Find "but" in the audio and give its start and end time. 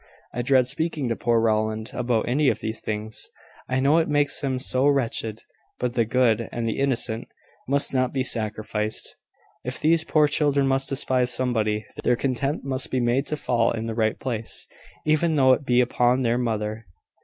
5.77-5.93